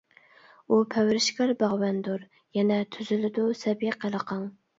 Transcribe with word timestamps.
ئۇ 0.69 0.77
پەرۋىشكار 0.95 1.53
باغۋەندۇر 1.59 2.25
يەنە، 2.61 2.81
تۈزىلىدۇ 2.97 3.45
سەبىي 3.61 3.95
قىلىقىڭ. 4.01 4.43